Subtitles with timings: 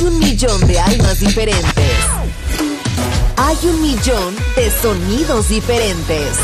[0.00, 1.92] Hay un millón de almas diferentes.
[3.36, 6.38] Hay un millón de sonidos diferentes.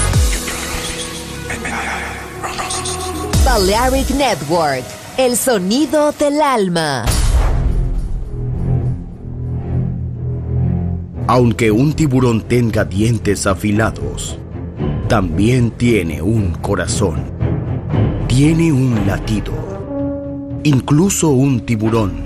[3.47, 4.85] Balearic Network,
[5.17, 7.07] el sonido del alma.
[11.27, 14.39] Aunque un tiburón tenga dientes afilados,
[15.09, 17.25] también tiene un corazón.
[18.29, 19.55] Tiene un latido.
[20.63, 22.26] Incluso un tiburón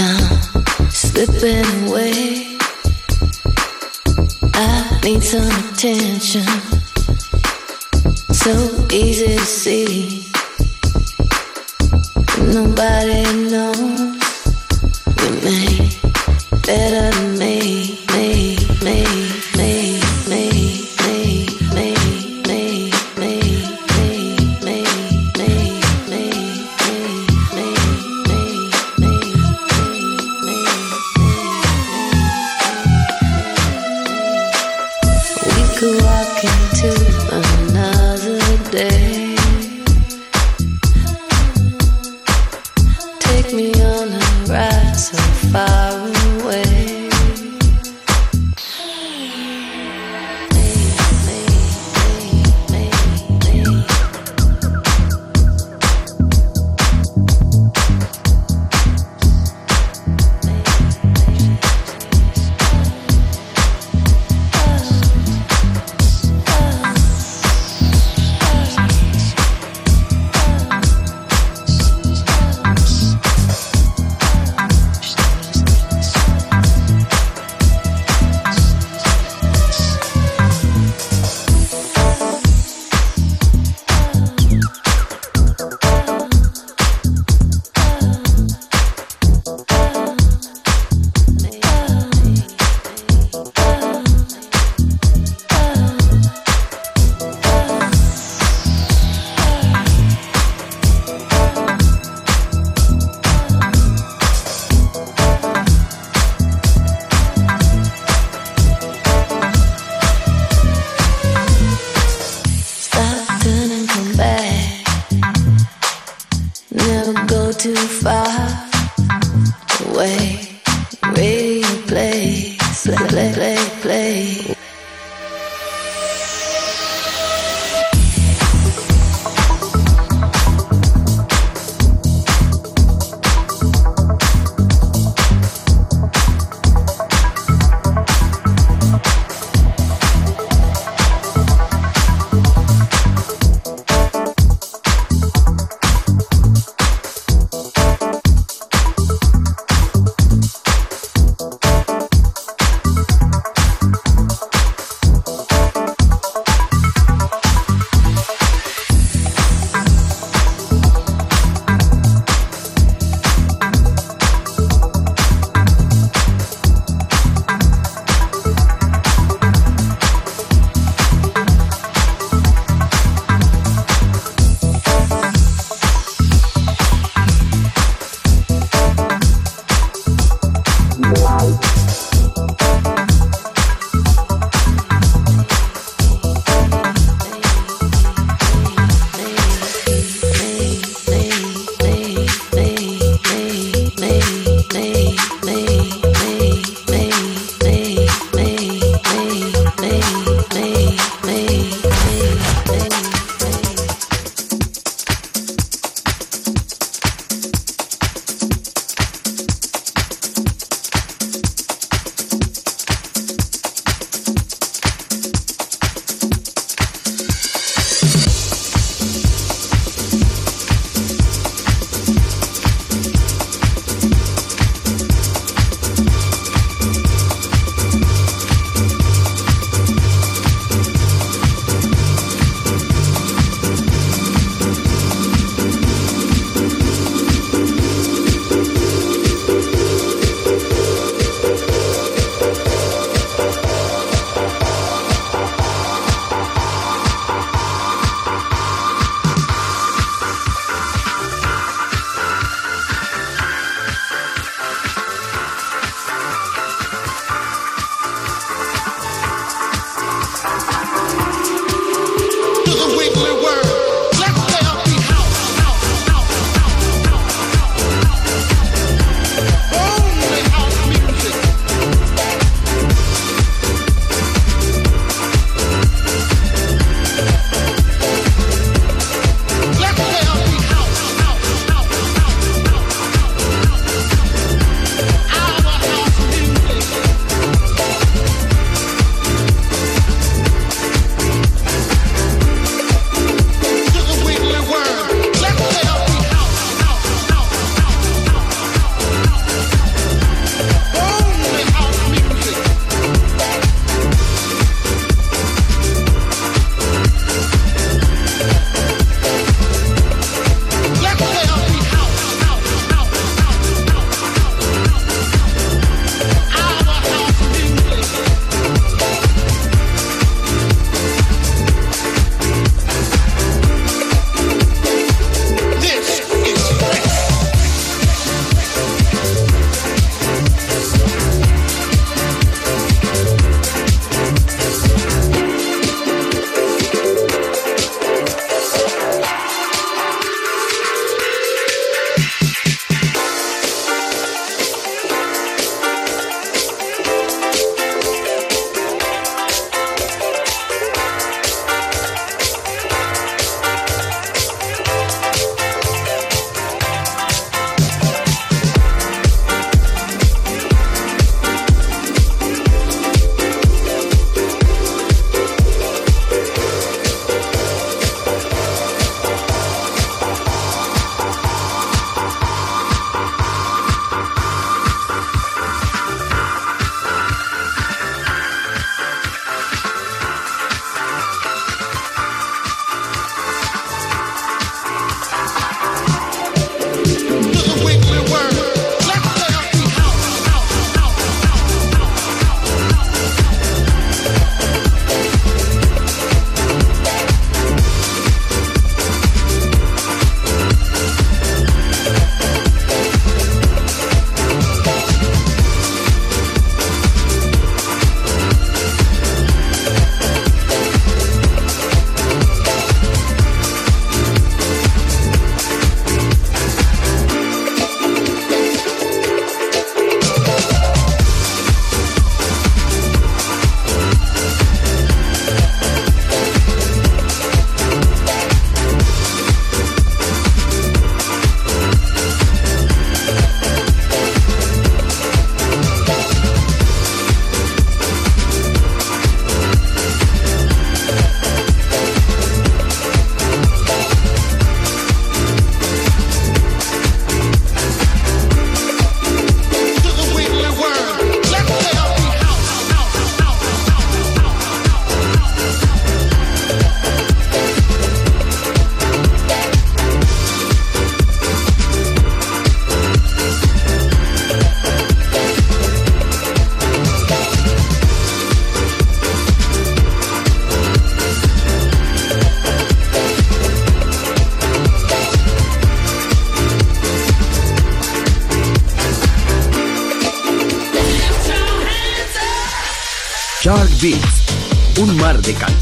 [0.00, 2.56] time slipping away.
[4.54, 6.46] I need some attention.
[8.42, 8.52] So
[8.90, 10.26] easy to see.
[12.56, 13.78] Nobody knows
[15.20, 15.90] your name
[16.66, 17.89] better than me.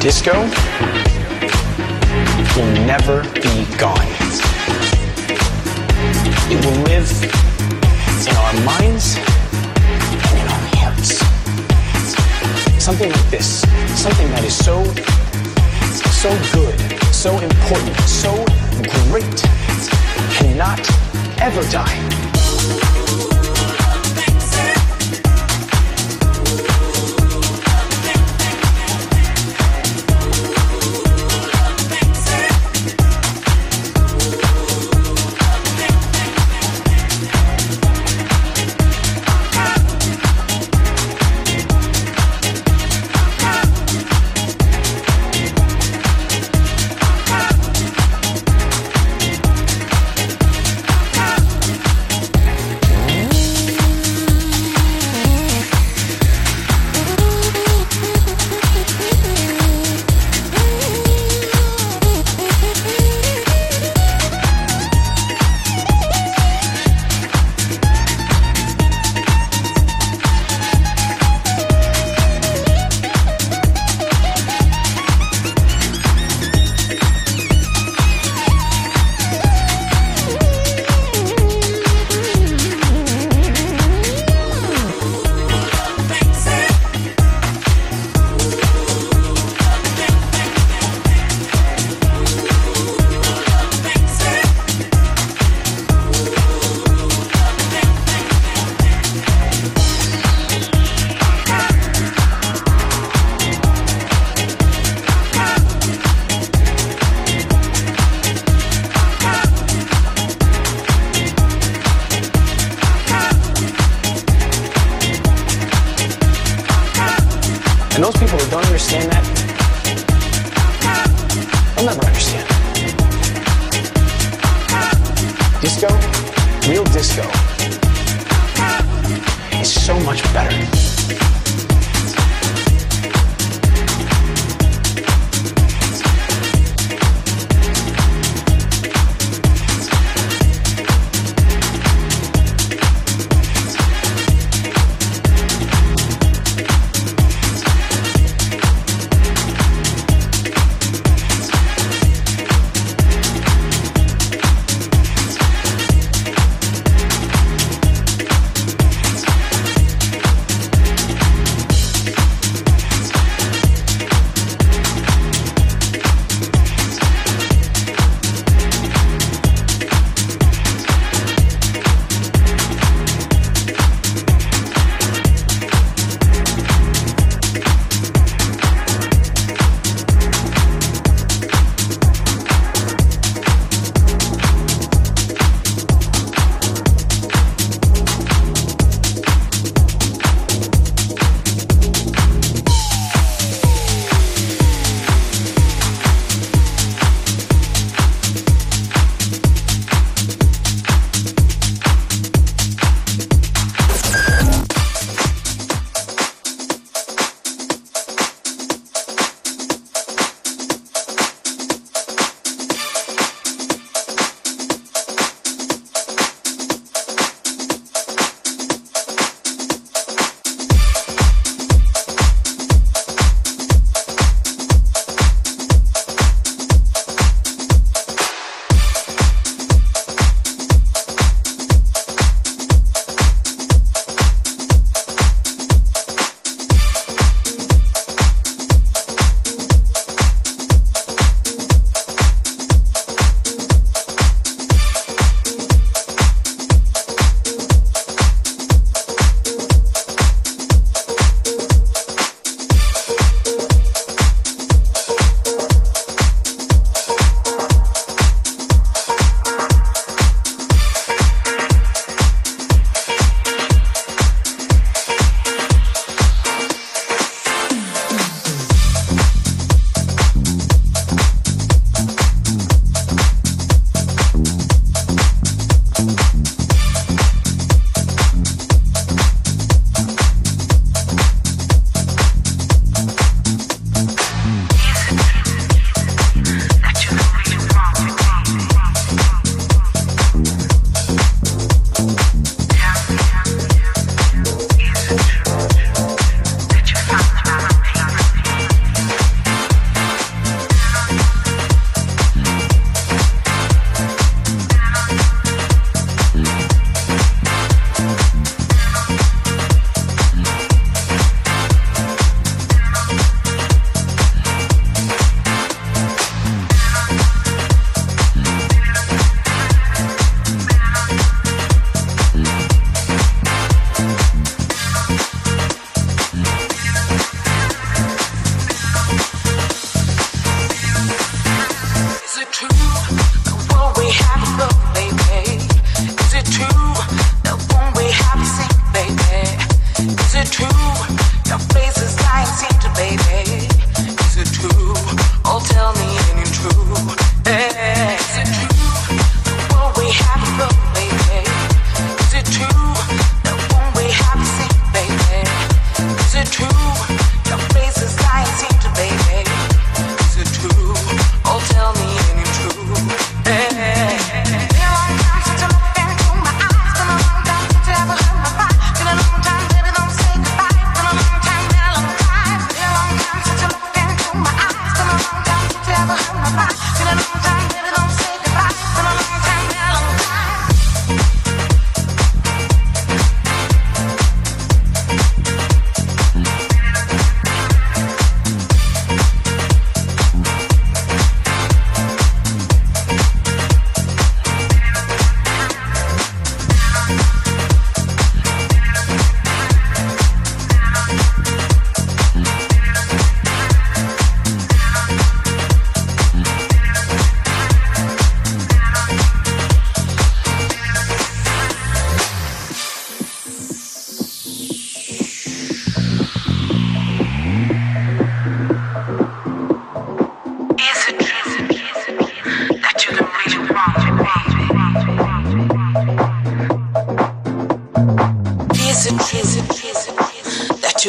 [0.00, 0.32] Disco
[2.56, 4.08] will never be gone.
[6.48, 7.10] It will live
[8.26, 11.18] in our minds and in our hearts.
[12.82, 13.60] Something like this,
[14.00, 14.82] something that is so,
[16.10, 16.80] so good,
[17.12, 18.32] so important, so
[19.10, 19.44] great,
[20.32, 20.80] cannot
[21.42, 22.29] ever die.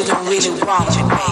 [0.04, 1.31] Don't really want.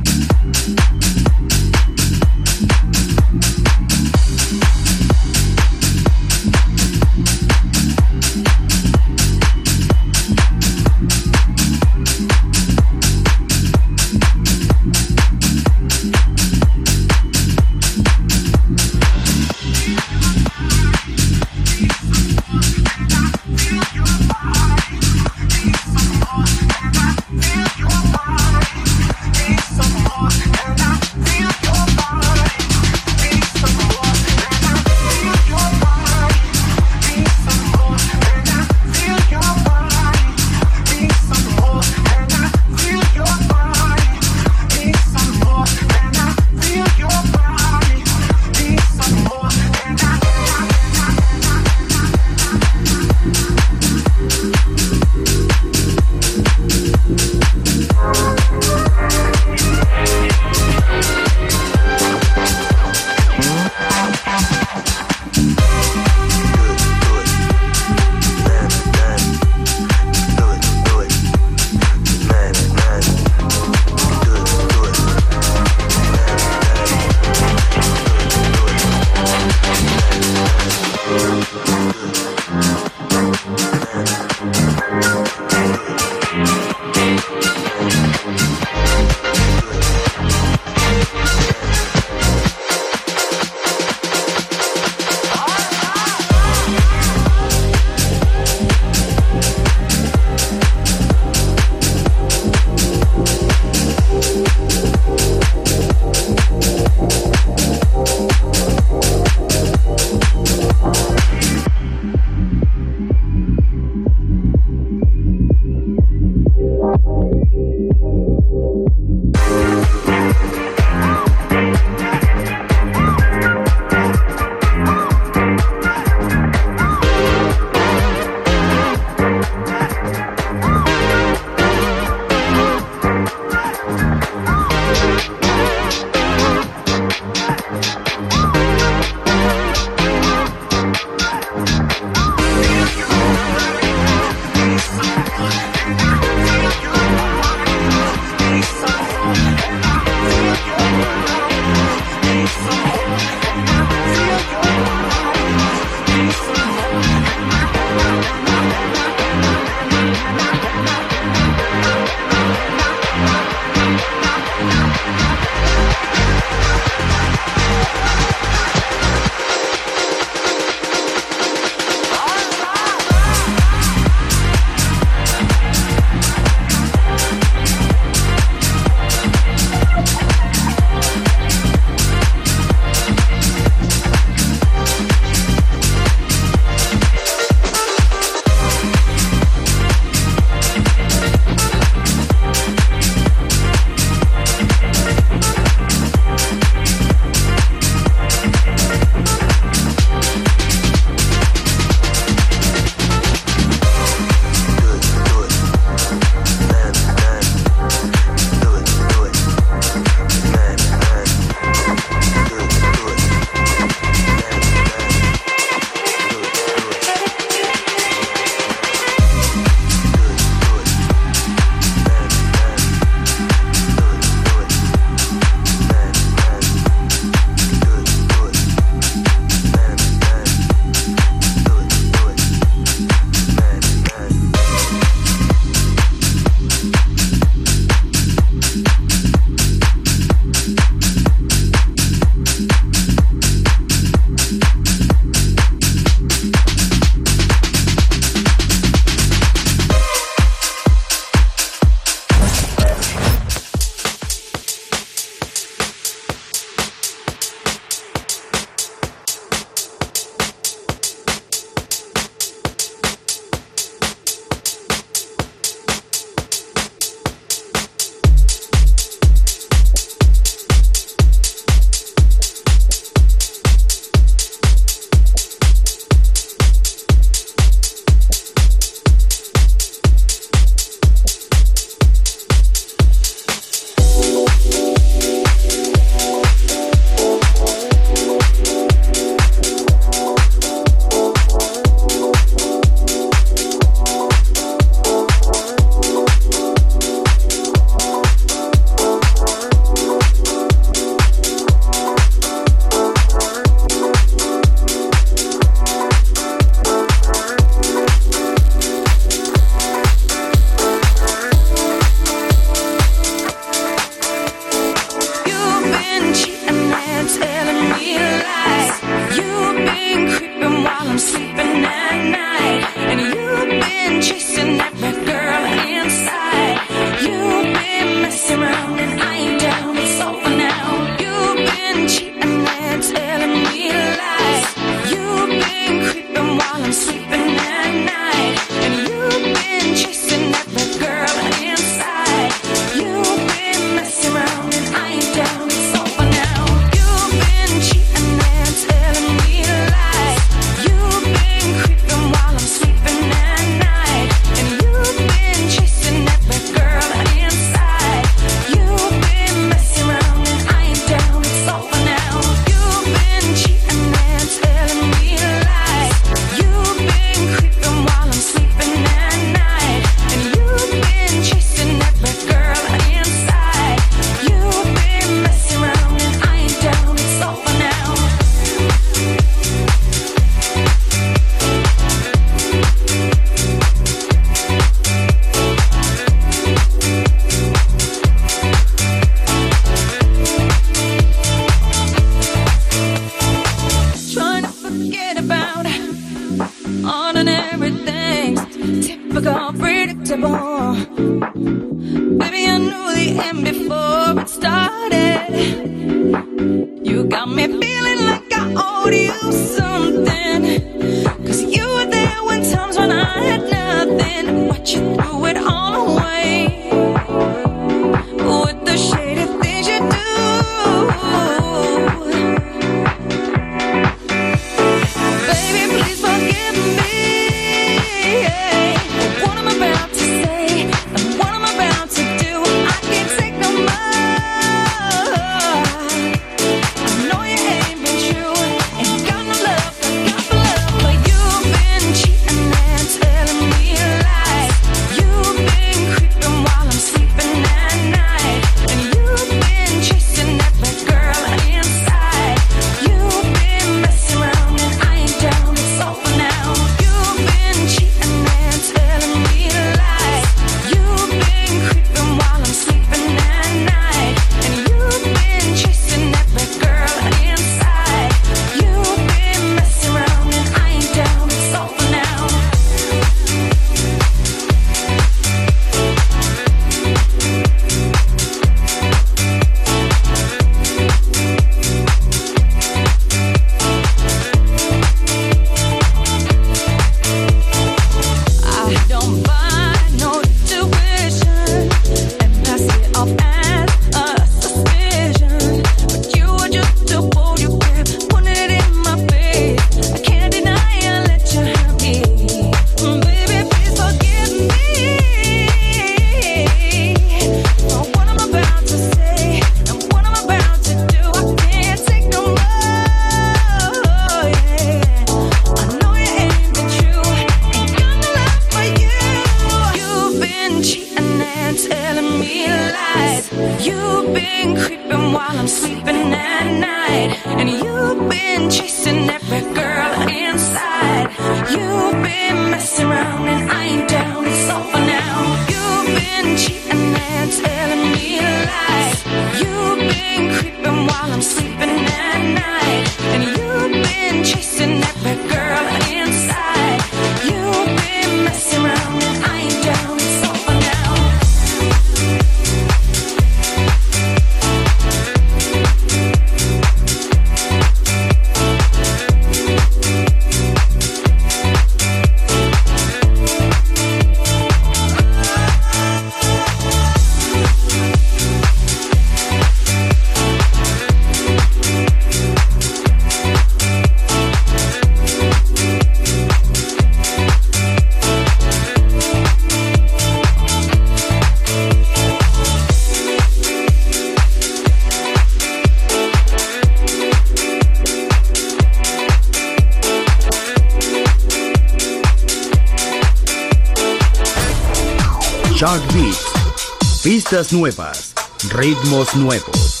[597.73, 598.35] Nuevas,
[598.69, 600.00] ritmos nuevos.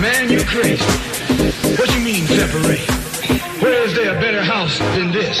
[0.00, 0.84] Man, you crazy.
[1.76, 2.88] What you mean separate?
[3.60, 5.40] Where is there a better house than this?